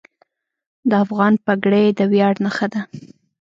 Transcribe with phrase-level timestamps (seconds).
[0.89, 2.81] د افغان پګړۍ د ویاړ نښه ده.